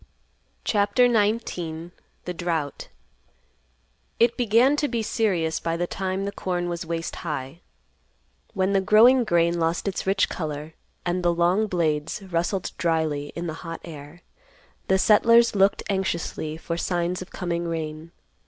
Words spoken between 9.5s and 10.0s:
lost